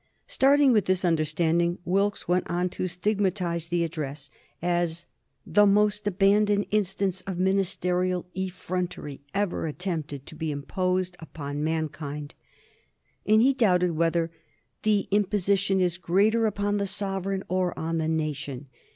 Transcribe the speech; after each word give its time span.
Starting 0.25 0.73
from 0.73 0.81
this 0.83 1.05
understanding, 1.05 1.77
Wilkes 1.85 2.27
went 2.27 2.49
on 2.49 2.69
to 2.69 2.87
stigmatize 2.87 3.67
the 3.67 3.83
Address 3.83 4.31
as 4.59 5.05
"the 5.45 5.67
most 5.67 6.07
abandoned 6.07 6.65
instance 6.71 7.21
of 7.27 7.37
ministerial 7.37 8.25
effrontery 8.33 9.21
ever 9.35 9.67
attempted 9.67 10.25
to 10.25 10.33
be 10.33 10.49
imposed 10.49 11.15
upon 11.19 11.63
mankind," 11.63 12.33
and 13.27 13.43
he 13.43 13.53
doubted 13.53 13.91
whether 13.91 14.31
"the 14.81 15.07
imposition 15.11 15.79
is 15.79 15.99
greater 15.99 16.47
upon 16.47 16.77
the 16.77 16.87
sovereign 16.87 17.43
or 17.47 17.77
on 17.77 17.99
the 17.99 18.07
nation." 18.09 18.69